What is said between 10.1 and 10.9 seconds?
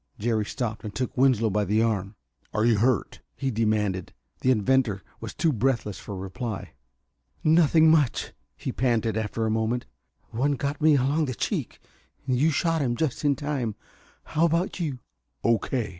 "One got